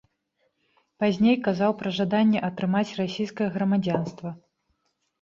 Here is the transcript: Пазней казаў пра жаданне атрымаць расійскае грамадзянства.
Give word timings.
Пазней 1.03 1.35
казаў 1.49 1.71
пра 1.83 1.93
жаданне 1.99 2.39
атрымаць 2.51 2.85
расійскае 3.03 3.49
грамадзянства. 3.59 4.29